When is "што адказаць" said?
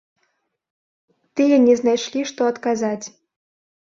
2.31-3.05